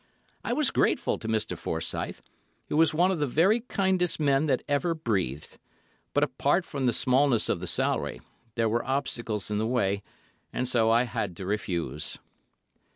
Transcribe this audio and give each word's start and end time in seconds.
I 0.43 0.51
was 0.53 0.71
grateful 0.71 1.19
to 1.19 1.27
Mr. 1.27 1.55
Forsyth, 1.55 2.23
who 2.69 2.77
was 2.77 2.91
one 2.91 3.11
of 3.11 3.19
the 3.19 3.27
very 3.27 3.59
kindest 3.59 4.19
men 4.19 4.47
that 4.47 4.63
ever 4.67 4.95
breathed, 4.95 5.59
but 6.15 6.23
apart 6.23 6.65
from 6.65 6.87
the 6.87 6.91
smallness 6.91 7.49
of 7.49 7.59
the 7.59 7.67
salary, 7.67 8.19
there 8.55 8.67
were 8.67 8.83
obstacles 8.83 9.51
in 9.51 9.59
the 9.59 9.67
way, 9.67 10.01
and 10.51 10.67
so 10.67 10.89
I 10.89 11.03
had 11.03 11.37
to 11.37 11.45
refuse. 11.45 12.17